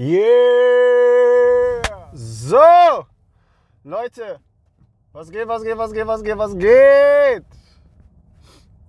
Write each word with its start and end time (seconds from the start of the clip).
Yeah! 0.00 1.82
So! 2.12 3.04
Leute, 3.82 4.38
was 5.12 5.28
geht, 5.28 5.48
was 5.48 5.64
geht, 5.64 5.76
was 5.76 5.92
geht, 5.92 6.06
was 6.06 6.22
geht, 6.22 6.38
was 6.38 6.56
geht? 6.56 7.44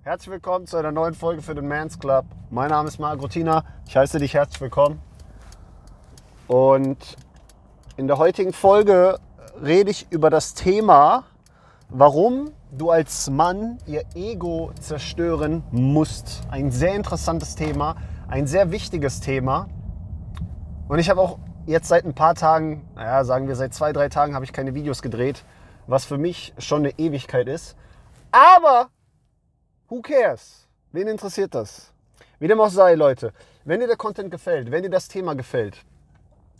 Herzlich 0.04 0.30
willkommen 0.30 0.68
zu 0.68 0.76
einer 0.76 0.92
neuen 0.92 1.14
Folge 1.14 1.42
für 1.42 1.56
den 1.56 1.66
Mans 1.66 1.98
Club. 1.98 2.26
Mein 2.50 2.70
Name 2.70 2.86
ist 2.86 3.00
Marc 3.00 3.20
Rutina. 3.20 3.64
Ich 3.88 3.96
heiße 3.96 4.20
dich 4.20 4.34
herzlich 4.34 4.60
willkommen. 4.60 5.02
Und 6.46 7.16
in 7.96 8.06
der 8.06 8.18
heutigen 8.18 8.52
Folge 8.52 9.18
rede 9.60 9.90
ich 9.90 10.06
über 10.12 10.30
das 10.30 10.54
Thema, 10.54 11.24
warum 11.88 12.52
du 12.70 12.90
als 12.90 13.28
Mann 13.28 13.78
ihr 13.84 14.04
Ego 14.14 14.70
zerstören 14.80 15.64
musst. 15.72 16.42
Ein 16.52 16.70
sehr 16.70 16.94
interessantes 16.94 17.56
Thema, 17.56 17.96
ein 18.28 18.46
sehr 18.46 18.70
wichtiges 18.70 19.18
Thema. 19.18 19.66
Und 20.90 20.98
ich 20.98 21.08
habe 21.08 21.20
auch 21.20 21.38
jetzt 21.66 21.86
seit 21.86 22.04
ein 22.04 22.14
paar 22.14 22.34
Tagen, 22.34 22.84
naja, 22.96 23.22
sagen 23.22 23.46
wir 23.46 23.54
seit 23.54 23.72
zwei, 23.72 23.92
drei 23.92 24.08
Tagen, 24.08 24.34
habe 24.34 24.44
ich 24.44 24.52
keine 24.52 24.74
Videos 24.74 25.02
gedreht, 25.02 25.44
was 25.86 26.04
für 26.04 26.18
mich 26.18 26.52
schon 26.58 26.80
eine 26.80 26.98
Ewigkeit 26.98 27.46
ist. 27.46 27.76
Aber, 28.32 28.88
who 29.88 30.00
cares? 30.00 30.66
Wen 30.90 31.06
interessiert 31.06 31.54
das? 31.54 31.92
Wie 32.40 32.48
dem 32.48 32.60
auch 32.60 32.70
sei, 32.70 32.96
Leute, 32.96 33.32
wenn 33.64 33.78
dir 33.78 33.86
der 33.86 33.96
Content 33.96 34.32
gefällt, 34.32 34.72
wenn 34.72 34.82
dir 34.82 34.90
das 34.90 35.06
Thema 35.06 35.36
gefällt 35.36 35.84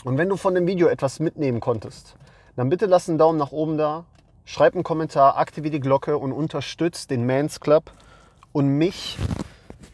und 0.04 0.16
wenn 0.16 0.28
du 0.28 0.36
von 0.36 0.54
dem 0.54 0.68
Video 0.68 0.86
etwas 0.86 1.18
mitnehmen 1.18 1.58
konntest, 1.58 2.14
dann 2.54 2.68
bitte 2.68 2.86
lass 2.86 3.08
einen 3.08 3.18
Daumen 3.18 3.36
nach 3.36 3.50
oben 3.50 3.78
da, 3.78 4.04
schreib 4.44 4.74
einen 4.74 4.84
Kommentar, 4.84 5.38
aktiviere 5.38 5.72
die 5.72 5.80
Glocke 5.80 6.16
und 6.16 6.30
unterstütze 6.30 7.08
den 7.08 7.26
Mans 7.26 7.58
Club 7.58 7.90
und 8.52 8.68
mich 8.68 9.18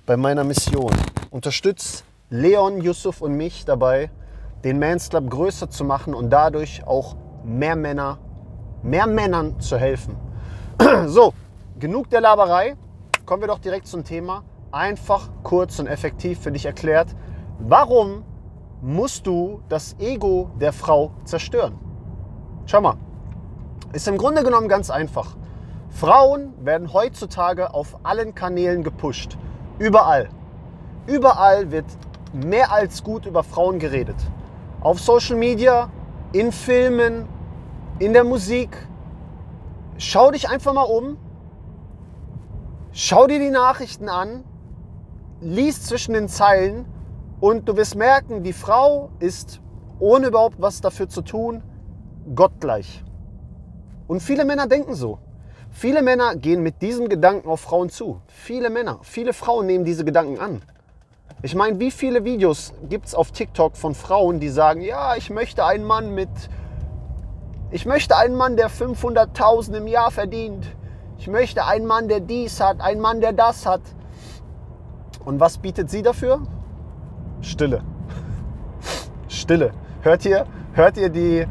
bei 0.05 0.19
meiner 0.19 0.45
Mission. 0.45 0.93
Unterstütze 1.31 2.05
Leon, 2.29 2.83
Yusuf 2.83 3.23
und 3.23 3.35
mich 3.35 3.65
dabei, 3.65 4.11
den 4.67 4.81
Mans 4.81 5.11
Club 5.11 5.31
größer 5.31 5.71
zu 5.71 5.85
machen 5.85 6.13
und 6.13 6.31
dadurch 6.31 6.85
auch 6.89 7.15
mehr 7.45 7.77
Männer, 7.77 8.19
mehr 8.83 9.07
Männern 9.07 9.61
zu 9.61 9.79
helfen. 9.79 10.17
So, 11.07 11.35
genug 11.79 12.11
der 12.11 12.21
Laberei. 12.21 12.75
Kommen 13.25 13.43
wir 13.43 13.47
doch 13.47 13.61
direkt 13.61 13.87
zum 13.87 14.03
Thema. 14.03 14.43
Einfach, 14.73 15.31
kurz 15.45 15.79
und 15.79 15.87
effektiv 15.87 16.41
für 16.41 16.51
dich 16.51 16.67
erklärt. 16.67 17.15
Warum 17.61 18.25
musst 18.83 19.29
du 19.29 19.63
das 19.69 19.95
Ego 20.01 20.51
der 20.61 20.73
Frau 20.73 21.13
zerstören? 21.25 21.79
Schau 22.65 22.81
mal, 22.81 22.97
ist 23.93 24.09
im 24.09 24.19
Grunde 24.19 24.43
genommen 24.43 24.67
ganz 24.67 24.91
einfach. 24.91 25.37
Frauen 25.91 26.53
werden 26.59 26.93
heutzutage 26.93 27.73
auf 27.73 27.99
allen 28.03 28.35
Kanälen 28.35 28.83
gepusht. 28.83 29.39
Überall. 29.79 30.29
Überall 31.07 31.71
wird 31.71 31.87
mehr 32.33 32.73
als 32.73 33.05
gut 33.05 33.27
über 33.27 33.45
Frauen 33.45 33.79
geredet. 33.79 34.17
Auf 34.87 35.01
Social 35.01 35.35
Media, 35.35 35.91
in 36.33 36.53
Filmen, 36.53 37.27
in 37.99 38.13
der 38.13 38.23
Musik. 38.23 38.69
Schau 39.99 40.31
dich 40.31 40.49
einfach 40.49 40.75
mal 40.75 40.85
um. 40.85 41.19
Schau 42.93 43.27
dir 43.27 43.41
die 43.41 43.51
Nachrichten 43.51 44.09
an. 44.09 44.45
Lies 45.41 45.83
zwischen 45.83 46.15
den 46.15 46.29
Zeilen 46.29 46.85
und 47.41 47.69
du 47.69 47.77
wirst 47.77 47.97
merken, 47.97 48.45
die 48.45 48.53
Frau 48.53 49.11
ist, 49.19 49.61
ohne 49.99 50.29
überhaupt 50.29 50.63
was 50.63 50.81
dafür 50.83 51.09
zu 51.09 51.23
tun, 51.23 51.65
gottgleich. 52.37 53.03
Und 54.07 54.23
viele 54.23 54.45
Männer 54.45 54.69
denken 54.69 54.95
so. 54.95 55.19
Viele 55.71 56.01
Männer 56.01 56.37
gehen 56.37 56.63
mit 56.63 56.81
diesem 56.81 57.09
Gedanken 57.09 57.49
auf 57.49 57.59
Frauen 57.59 57.91
zu. 57.91 58.21
Viele 58.29 58.71
Männer, 58.71 59.01
viele 59.03 59.33
Frauen 59.33 59.67
nehmen 59.67 59.85
diese 59.85 60.05
Gedanken 60.05 60.39
an. 60.39 60.63
Ich 61.47 61.55
meine, 61.55 61.79
wie 61.79 61.93
viele 61.93 62.25
Videos 62.25 62.75
gibt 62.89 63.07
es 63.07 63.15
auf 63.15 63.31
TikTok 63.31 63.77
von 63.77 63.95
Frauen, 63.95 64.41
die 64.41 64.49
sagen, 64.49 64.81
ja, 64.81 65.15
ich 65.15 65.31
möchte 65.31 65.65
einen 65.65 65.85
Mann 65.85 66.13
mit, 66.13 66.29
ich 67.71 67.87
möchte 67.87 68.17
einen 68.17 68.35
Mann, 68.35 68.57
der 68.57 68.69
500.000 68.69 69.75
im 69.75 69.87
Jahr 69.87 70.11
verdient. 70.11 70.67
Ich 71.19 71.29
möchte 71.29 71.65
einen 71.65 71.87
Mann, 71.87 72.09
der 72.09 72.19
dies 72.19 72.61
hat, 72.61 72.81
einen 72.81 73.01
Mann, 73.01 73.21
der 73.21 73.33
das 73.33 73.65
hat. 73.65 73.83
Und 75.25 75.39
was 75.39 75.59
bietet 75.59 75.89
sie 75.89 76.03
dafür? 76.03 76.41
Stille. 77.43 77.85
Stille. 79.29 79.71
Hört 80.01 80.25
ihr, 80.25 80.47
hört 80.73 80.97
ihr 80.97 81.11
die, 81.11 81.47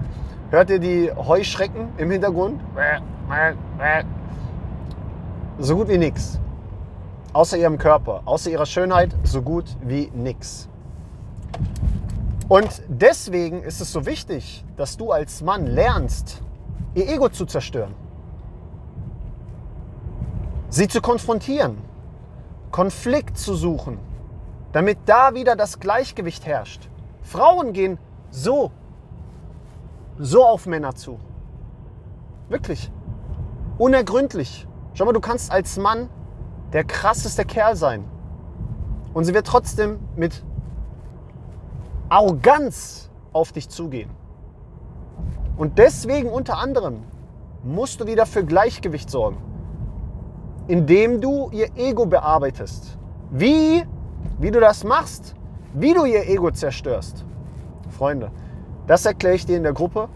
hört 0.50 0.72
ihr 0.72 0.79
die 0.79 1.09
Heuschrecken 1.16 1.94
im 1.95 2.11
Hintergrund? 2.11 2.59
So 5.57 5.78
gut 5.78 5.88
wie 5.88 5.97
nichts. 5.97 6.41
Außer 7.35 7.57
ihrem 7.57 7.78
Körper, 7.78 8.22
außer 8.23 8.50
ihrer 8.50 8.66
Schönheit, 8.66 9.13
so 9.23 9.41
gut 9.41 9.66
wie 9.81 10.09
nichts. 10.13 10.69
Und 12.47 12.81
deswegen 12.88 13.62
ist 13.62 13.81
es 13.81 13.91
so 13.91 14.06
wichtig, 14.06 14.63
dass 14.78 14.96
du 14.96 15.12
als 15.12 15.41
Mann 15.41 15.68
lernst, 15.68 16.41
ihr 16.94 17.09
Ego 17.09 17.28
zu 17.28 17.46
zerstören. 17.46 17.94
Sie 20.69 20.88
zu 20.88 21.01
konfrontieren, 21.01 21.79
Konflikt 22.72 23.38
zu 23.38 23.53
suchen, 23.53 24.00
damit 24.72 25.00
da 25.06 25.34
wieder 25.34 25.57
das 25.57 25.81
Gleichgewicht 25.81 26.46
herrscht. 26.46 26.88
Frauen 27.22 27.73
gehen 27.73 27.97
so, 28.29 28.72
so 30.17 30.46
auf 30.46 30.67
Männer 30.67 30.96
zu. 30.96 31.19
Wirklich. 32.47 32.90
Unergründlich. 33.78 34.66
Schau 34.94 35.03
mal, 35.03 35.12
du 35.12 35.19
kannst 35.19 35.52
als 35.52 35.75
Mann 35.75 36.09
der 36.75 36.84
krasseste 36.84 37.46
Kerl 37.46 37.78
sein. 37.78 38.03
Und 39.13 39.24
sie 39.24 39.34
wird 39.34 39.47
trotzdem 39.47 39.97
mit 40.18 40.44
Arroganz 42.09 43.09
auf 43.31 43.53
dich 43.53 43.69
zugehen. 43.69 44.09
Und 45.56 45.78
deswegen 45.78 46.30
unter 46.30 46.58
anderem 46.58 47.03
musst 47.64 48.02
du 48.02 48.08
wieder 48.08 48.25
für 48.25 48.44
Gleichgewicht 48.44 49.09
sorgen, 49.09 49.38
indem 50.68 51.22
du 51.22 51.50
ihr 51.52 51.69
Ego 51.78 52.08
bearbeitest. 52.08 52.97
Wie? 53.31 53.85
Wie 54.38 54.52
du 54.52 54.59
das 54.59 54.84
machst, 54.84 55.34
wie 55.74 55.94
du 55.94 56.03
ihr 56.03 56.28
Ego 56.28 56.52
zerstörst. 56.52 57.24
Freunde, 57.90 58.31
das 58.85 59.06
erkläre 59.06 59.35
ich 59.35 59.46
dir 59.46 59.56
in 59.56 59.64
der 59.64 59.72
Gruppe. 59.72 60.09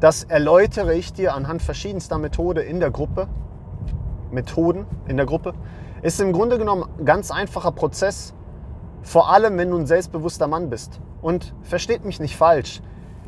Das 0.00 0.24
erläutere 0.24 0.96
ich 0.96 1.12
dir 1.12 1.32
anhand 1.32 1.62
verschiedenster 1.62 2.18
Methoden 2.18 2.66
in 2.66 2.80
der 2.80 2.90
Gruppe. 2.90 3.28
Methoden 4.30 4.86
in 5.06 5.16
der 5.16 5.26
Gruppe, 5.26 5.54
ist 6.02 6.20
im 6.20 6.32
Grunde 6.32 6.58
genommen 6.58 6.84
ein 6.98 7.04
ganz 7.04 7.30
einfacher 7.30 7.72
Prozess, 7.72 8.34
vor 9.02 9.30
allem 9.30 9.56
wenn 9.58 9.70
du 9.70 9.78
ein 9.78 9.86
selbstbewusster 9.86 10.46
Mann 10.46 10.70
bist. 10.70 11.00
Und 11.22 11.54
versteht 11.62 12.04
mich 12.04 12.20
nicht 12.20 12.36
falsch, 12.36 12.82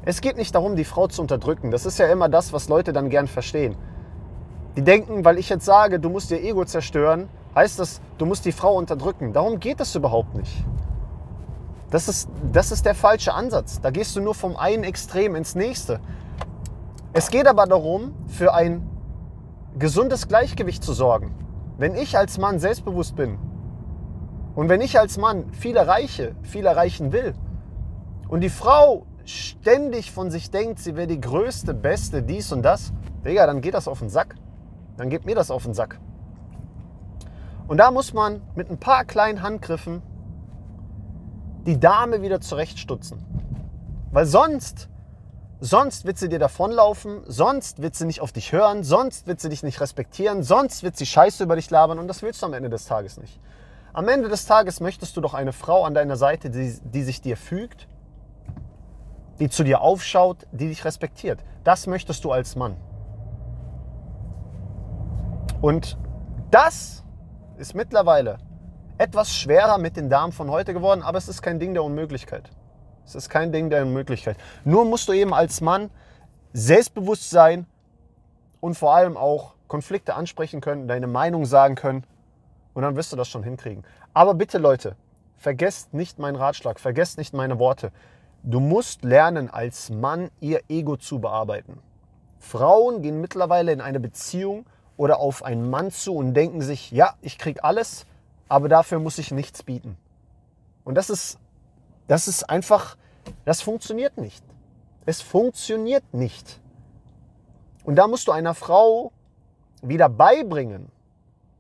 es 0.05 0.21
geht 0.21 0.37
nicht 0.37 0.55
darum, 0.55 0.77
die 0.77 0.85
Frau 0.85 1.07
zu 1.07 1.21
unterdrücken. 1.21 1.71
Das 1.71 1.85
ist 1.85 1.99
ja 1.99 2.07
immer 2.07 2.29
das, 2.29 2.53
was 2.53 2.69
Leute 2.69 2.93
dann 2.93 3.11
gern 3.11 3.27
verstehen. 3.27 3.77
Die 4.77 4.83
denken, 4.83 5.25
weil 5.25 5.39
ich 5.39 5.49
jetzt 5.49 5.65
sage, 5.65 6.01
du 6.01 6.09
musst 6.09 6.31
ihr 6.31 6.43
Ego 6.43 6.65
zerstören, 6.65 7.29
heißt 7.55 7.79
das, 7.79 8.01
du 8.17 8.25
musst 8.25 8.45
die 8.45 8.53
Frau 8.53 8.75
unterdrücken. 8.77 9.33
Darum 9.33 9.61
geht 9.61 9.81
es 9.81 9.95
überhaupt 9.95 10.35
nicht. 10.35 10.65
Das 11.91 12.09
ist, 12.09 12.29
das 12.53 12.71
ist 12.71 12.87
der 12.87 12.95
falsche 12.95 13.35
Ansatz. 13.35 13.81
Da 13.81 13.91
gehst 13.91 14.15
du 14.15 14.21
nur 14.21 14.35
vom 14.35 14.57
einen 14.57 14.85
Extrem 14.85 15.35
ins 15.35 15.55
nächste. 15.55 16.01
Es 17.13 17.31
geht 17.31 17.47
aber 17.47 17.67
darum, 17.67 18.15
für 18.29 18.55
ein 18.55 18.89
gesundes 19.79 20.29
Gleichgewicht 20.29 20.83
zu 20.83 20.93
sorgen. 20.93 21.35
Wenn 21.77 21.95
ich 21.95 22.17
als 22.17 22.39
Mann 22.39 22.59
selbstbewusst 22.59 23.17
bin 23.17 23.39
und 24.55 24.69
wenn 24.69 24.81
ich 24.81 24.99
als 24.99 25.19
Mann 25.19 25.53
viel 25.53 25.77
erreiche, 25.77 26.35
viel 26.43 26.67
erreichen 26.67 27.13
will 27.13 27.35
und 28.29 28.41
die 28.41 28.49
Frau 28.49 29.07
ständig 29.25 30.11
von 30.11 30.31
sich 30.31 30.51
denkt, 30.51 30.79
sie 30.79 30.97
wäre 30.97 31.07
die 31.07 31.21
größte, 31.21 31.75
beste, 31.75 32.23
dies 32.23 32.51
und 32.53 32.63
das, 32.63 32.93
Digga, 33.25 33.47
dann 33.47 33.61
geht 33.61 33.75
das 33.75 33.89
auf 33.89 33.99
den 33.99 34.09
Sack. 34.09 34.35
Dann 34.97 35.11
geht 35.11 35.27
mir 35.27 35.35
das 35.35 35.51
auf 35.51 35.65
den 35.65 35.75
Sack. 35.75 36.01
Und 37.69 37.77
da 37.77 37.91
muss 37.91 38.15
man 38.15 38.41
mit 38.55 38.71
ein 38.71 38.79
paar 38.79 39.05
kleinen 39.05 39.43
Handgriffen 39.43 40.03
die 41.67 41.79
Dame 41.79 42.23
wieder 42.23 42.41
zurechtstutzen. 42.41 43.25
Weil 44.11 44.25
sonst 44.25 44.89
Sonst 45.61 46.05
wird 46.05 46.19
sie 46.19 46.29
dir 46.29 46.39
davonlaufen, 46.39 47.23
sonst 47.27 47.83
wird 47.83 47.97
sie 47.97 48.07
nicht 48.07 48.21
auf 48.21 48.31
dich 48.31 48.53
hören, 48.53 48.85
sonst 48.85 49.27
wird 49.27 49.41
sie 49.41 49.49
dich 49.49 49.65
nicht 49.65 49.81
respektieren, 49.81 50.45
sonst 50.45 50.85
wird 50.85 50.97
sie 50.97 51.07
Scheiße 51.07 51.43
über 51.43 51.57
dich 51.57 51.69
labern 51.71 51.99
und 51.99 52.07
das 52.07 52.23
willst 52.23 52.43
du 52.43 52.47
am 52.47 52.53
Ende 52.53 52.71
des 52.71 52.87
Tages 52.87 53.17
nicht. 53.19 53.41
Am 53.93 54.07
Ende 54.09 54.29
des 54.29 54.47
Tages 54.47 54.79
möchtest 54.79 55.17
du 55.17 55.21
doch 55.21 55.35
eine 55.35 55.53
Frau 55.53 55.85
an 55.85 55.95
deiner 55.95 56.17
Seite, 56.17 56.51
die, 56.51 56.79
die 56.85 57.03
sich 57.03 57.21
dir 57.21 57.37
fügt, 57.37 57.89
die 59.41 59.49
zu 59.49 59.65
dir 59.65 59.81
aufschaut, 59.81 60.47
die 60.53 60.69
dich 60.69 60.85
respektiert. 60.85 61.41
Das 61.65 61.89
möchtest 61.89 62.25
du 62.25 62.31
als 62.31 62.55
Mann. 62.55 62.77
Und 65.61 65.99
das 66.53 67.03
ist 67.57 67.75
mittlerweile 67.75 68.39
etwas 68.97 69.35
schwerer 69.35 69.79
mit 69.79 69.97
den 69.97 70.09
Damen 70.09 70.33
von 70.33 70.51
heute 70.51 70.73
geworden, 70.73 71.03
aber 71.03 71.19
es 71.19 71.29
ist 71.29 71.43
kein 71.43 71.59
Ding 71.59 71.75
der 71.75 71.83
Unmöglichkeit. 71.83 72.49
Es 73.09 73.15
ist 73.15 73.31
kein 73.31 73.53
Ding 73.53 73.71
der 73.71 73.87
Möglichkeit. 73.87 74.37
Nur 74.67 74.85
musst 74.85 75.09
du 75.09 75.13
eben 75.13 75.33
als 75.33 75.63
Mann 75.63 75.89
selbstbewusst 76.53 77.31
sein 77.31 77.65
und 78.61 78.77
vor 78.77 78.95
allem 78.95 79.17
auch 79.17 79.55
Konflikte 79.67 80.15
ansprechen 80.15 80.61
können, 80.61 80.89
deine 80.89 81.07
Meinung 81.07 81.47
sagen 81.47 81.75
können 81.75 82.05
und 82.75 82.83
dann 82.83 82.97
wirst 82.97 83.11
du 83.11 83.17
das 83.17 83.29
schon 83.29 83.43
hinkriegen. 83.43 83.83
Aber 84.13 84.35
bitte 84.35 84.59
Leute, 84.59 84.95
vergesst 85.39 85.95
nicht 85.95 86.19
meinen 86.19 86.37
Ratschlag, 86.37 86.79
vergesst 86.79 87.17
nicht 87.17 87.33
meine 87.33 87.59
Worte. 87.59 87.93
Du 88.43 88.61
musst 88.61 89.05
lernen, 89.05 89.49
als 89.49 89.89
Mann 89.89 90.31
ihr 90.41 90.61
Ego 90.69 90.99
zu 90.99 91.19
bearbeiten. 91.19 91.79
Frauen 92.39 93.01
gehen 93.01 93.23
mittlerweile 93.23 93.73
in 93.73 93.81
eine 93.81 94.01
Beziehung 94.01 94.67
oder 94.99 95.19
auf 95.19 95.43
einen 95.43 95.71
Mann 95.71 95.91
zu 95.91 96.15
und 96.15 96.35
denken 96.35 96.61
sich, 96.61 96.91
ja, 96.91 97.15
ich 97.23 97.39
krieg 97.39 97.65
alles, 97.65 98.05
aber 98.51 98.69
dafür 98.69 98.99
muss 98.99 99.17
ich 99.17 99.31
nichts 99.31 99.63
bieten. 99.63 99.97
Und 100.85 100.95
das 100.95 101.09
ist, 101.09 101.39
das 102.09 102.27
ist 102.27 102.51
einfach, 102.51 102.97
das 103.45 103.63
funktioniert 103.63 104.19
nicht. 104.19 104.43
Es 105.07 105.23
funktioniert 105.23 106.13
nicht. 106.13 106.61
Und 107.85 107.97
da 107.97 108.09
musst 108.09 108.27
du 108.29 108.33
einer 108.33 108.55
Frau 108.55 109.13
wieder 109.83 110.09
beibringen, 110.09 110.91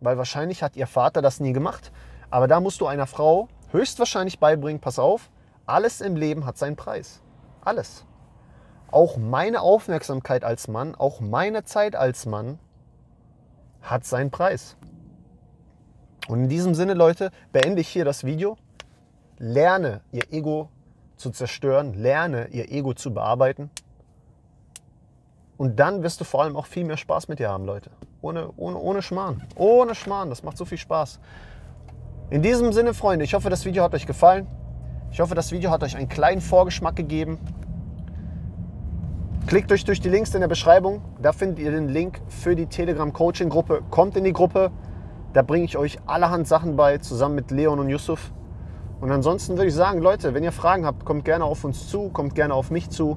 weil 0.00 0.18
wahrscheinlich 0.18 0.62
hat 0.62 0.76
ihr 0.76 0.86
Vater 0.86 1.22
das 1.22 1.40
nie 1.40 1.52
gemacht, 1.52 1.92
aber 2.30 2.48
da 2.48 2.60
musst 2.60 2.80
du 2.80 2.86
einer 2.86 3.06
Frau 3.06 3.48
höchstwahrscheinlich 3.70 4.38
beibringen, 4.38 4.80
pass 4.80 4.98
auf, 4.98 5.30
alles 5.66 6.00
im 6.00 6.16
Leben 6.16 6.44
hat 6.46 6.58
seinen 6.58 6.76
Preis. 6.76 7.20
Alles. 7.60 8.04
Auch 8.90 9.16
meine 9.16 9.60
Aufmerksamkeit 9.60 10.44
als 10.44 10.68
Mann, 10.68 10.94
auch 10.94 11.20
meine 11.20 11.64
Zeit 11.64 11.94
als 11.94 12.26
Mann 12.26 12.58
hat 13.82 14.04
seinen 14.04 14.30
Preis. 14.30 14.76
Und 16.26 16.44
in 16.44 16.48
diesem 16.48 16.74
Sinne, 16.74 16.94
Leute, 16.94 17.30
beende 17.52 17.80
ich 17.80 17.88
hier 17.88 18.04
das 18.04 18.24
Video. 18.24 18.56
Lerne 19.38 20.00
ihr 20.12 20.32
Ego 20.32 20.68
zu 21.16 21.30
zerstören, 21.30 21.94
lerne 21.94 22.48
ihr 22.48 22.70
Ego 22.70 22.92
zu 22.94 23.14
bearbeiten. 23.14 23.70
Und 25.56 25.80
dann 25.80 26.02
wirst 26.02 26.20
du 26.20 26.24
vor 26.24 26.42
allem 26.42 26.56
auch 26.56 26.66
viel 26.66 26.84
mehr 26.84 26.96
Spaß 26.96 27.28
mit 27.28 27.38
dir 27.38 27.48
haben, 27.48 27.64
Leute. 27.64 27.90
Ohne, 28.20 28.50
ohne, 28.56 28.78
ohne 28.78 29.02
Schmarrn. 29.02 29.42
Ohne 29.56 29.94
Schmarrn. 29.94 30.30
Das 30.30 30.42
macht 30.42 30.56
so 30.56 30.64
viel 30.64 30.78
Spaß. 30.78 31.18
In 32.30 32.42
diesem 32.42 32.72
Sinne, 32.72 32.94
Freunde, 32.94 33.24
ich 33.24 33.34
hoffe, 33.34 33.50
das 33.50 33.64
Video 33.64 33.82
hat 33.82 33.94
euch 33.94 34.06
gefallen. 34.06 34.46
Ich 35.10 35.20
hoffe, 35.20 35.34
das 35.34 35.50
Video 35.50 35.70
hat 35.70 35.82
euch 35.82 35.96
einen 35.96 36.08
kleinen 36.08 36.40
Vorgeschmack 36.40 36.94
gegeben. 36.94 37.38
Klickt 39.46 39.72
euch 39.72 39.84
durch 39.84 40.00
die 40.00 40.10
Links 40.10 40.34
in 40.34 40.40
der 40.40 40.48
Beschreibung. 40.48 41.00
Da 41.22 41.32
findet 41.32 41.58
ihr 41.58 41.70
den 41.70 41.88
Link 41.88 42.20
für 42.28 42.54
die 42.54 42.66
Telegram-Coaching-Gruppe. 42.66 43.82
Kommt 43.90 44.16
in 44.16 44.24
die 44.24 44.32
Gruppe. 44.32 44.70
Da 45.32 45.42
bringe 45.42 45.64
ich 45.64 45.76
euch 45.76 45.98
allerhand 46.06 46.46
Sachen 46.46 46.76
bei, 46.76 46.98
zusammen 46.98 47.34
mit 47.34 47.50
Leon 47.50 47.78
und 47.78 47.88
Yusuf. 47.88 48.32
Und 49.00 49.12
ansonsten 49.12 49.56
würde 49.56 49.68
ich 49.68 49.74
sagen, 49.74 50.00
Leute, 50.00 50.34
wenn 50.34 50.42
ihr 50.42 50.52
Fragen 50.52 50.84
habt, 50.84 51.04
kommt 51.04 51.24
gerne 51.24 51.44
auf 51.44 51.64
uns 51.64 51.88
zu, 51.88 52.08
kommt 52.08 52.34
gerne 52.34 52.54
auf 52.54 52.70
mich 52.70 52.90
zu. 52.90 53.16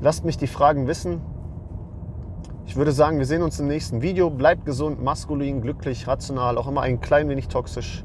Lasst 0.00 0.24
mich 0.24 0.36
die 0.36 0.46
Fragen 0.46 0.86
wissen. 0.86 1.20
Ich 2.66 2.76
würde 2.76 2.92
sagen, 2.92 3.18
wir 3.18 3.26
sehen 3.26 3.42
uns 3.42 3.58
im 3.58 3.66
nächsten 3.66 4.02
Video. 4.02 4.30
Bleibt 4.30 4.64
gesund, 4.64 5.02
maskulin, 5.02 5.60
glücklich, 5.60 6.06
rational, 6.06 6.58
auch 6.58 6.68
immer 6.68 6.82
ein 6.82 7.00
klein 7.00 7.28
wenig 7.28 7.48
toxisch. 7.48 8.04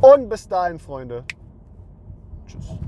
Und 0.00 0.28
bis 0.28 0.48
dahin, 0.48 0.78
Freunde. 0.78 1.24
Tschüss. 2.46 2.78